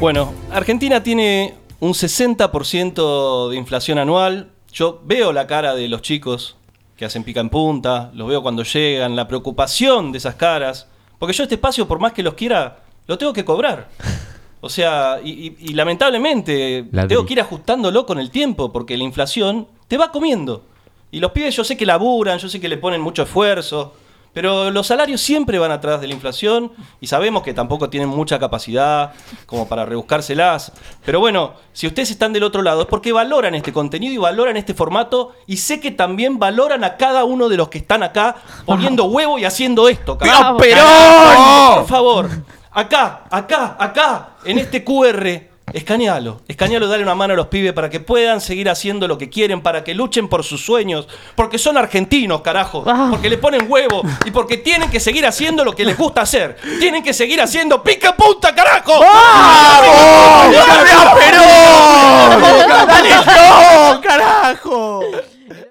[0.00, 4.50] Bueno, Argentina tiene un 60% de inflación anual.
[4.72, 6.56] Yo veo la cara de los chicos
[6.96, 10.88] que hacen pica en punta, los veo cuando llegan, la preocupación de esas caras.
[11.18, 13.88] Porque yo este espacio, por más que los quiera, lo tengo que cobrar.
[14.60, 17.10] O sea, y, y- y lamentablemente Ladri.
[17.10, 20.64] tengo que ir ajustándolo con el tiempo, porque la inflación te va comiendo.
[21.12, 23.94] Y los pibes yo sé que laburan, yo sé que le ponen mucho esfuerzo,
[24.32, 28.38] pero los salarios siempre van atrás de la inflación y sabemos que tampoco tienen mucha
[28.38, 29.12] capacidad
[29.46, 30.72] como para rebuscárselas.
[31.04, 34.56] Pero bueno, si ustedes están del otro lado es porque valoran este contenido y valoran
[34.56, 38.36] este formato y sé que también valoran a cada uno de los que están acá
[38.64, 40.18] poniendo huevo y haciendo esto.
[40.18, 40.58] carajo.
[41.76, 42.28] Por favor,
[42.70, 46.40] acá, acá, acá, en este QR, escanealo.
[46.48, 49.60] Escanealo, dale una mano a los pibes para que puedan seguir haciendo lo que quieren,
[49.60, 54.30] para que luchen por sus sueños, porque son argentinos, carajo, porque le ponen huevo y
[54.30, 56.56] porque tienen que seguir haciendo lo que les gusta hacer.
[56.78, 59.00] Tienen que seguir haciendo pica punta, carajo.
[59.00, 60.54] ¡Vamos!
[60.54, 62.88] ¡Dale, Perón!
[62.88, 65.00] ¡Dale, no, carajo!